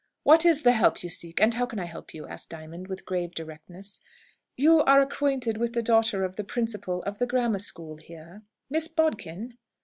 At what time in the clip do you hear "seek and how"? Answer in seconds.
1.09-1.67